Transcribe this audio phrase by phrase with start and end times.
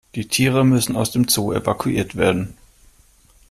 [0.15, 2.55] Die Tiere müssen aus dem Zoo evakuiert werden.